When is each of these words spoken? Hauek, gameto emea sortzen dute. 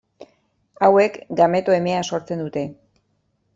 Hauek, 0.87 1.19
gameto 1.41 1.77
emea 1.81 2.01
sortzen 2.11 2.43
dute. 2.47 2.67